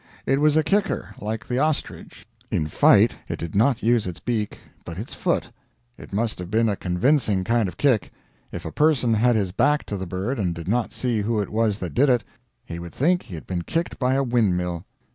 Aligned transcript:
It 0.25 0.41
was 0.41 0.57
a 0.57 0.63
kicker, 0.63 1.13
like 1.21 1.47
the 1.47 1.59
ostrich; 1.59 2.25
in 2.49 2.65
fight 2.69 3.15
it 3.27 3.37
did 3.37 3.53
not 3.53 3.83
use 3.83 4.07
its 4.07 4.19
beak, 4.19 4.57
but 4.83 4.97
its 4.97 5.13
foot. 5.13 5.51
It 5.95 6.11
must 6.11 6.39
have 6.39 6.49
been 6.49 6.67
a 6.69 6.75
convincing 6.75 7.43
kind 7.43 7.67
of 7.67 7.77
kick. 7.77 8.11
If 8.51 8.65
a 8.65 8.71
person 8.71 9.13
had 9.13 9.35
his 9.35 9.51
back 9.51 9.85
to 9.85 9.97
the 9.97 10.07
bird 10.07 10.39
and 10.39 10.55
did 10.55 10.67
not 10.67 10.91
see 10.91 11.21
who 11.21 11.39
it 11.39 11.49
was 11.49 11.77
that 11.77 11.93
did 11.93 12.09
it, 12.09 12.23
he 12.65 12.79
would 12.79 12.95
think 12.95 13.21
he 13.21 13.35
had 13.35 13.45
been 13.45 13.61
kicked 13.61 13.99
by 13.99 14.15
a 14.15 14.23
wind 14.23 14.57
mill. 14.57 14.85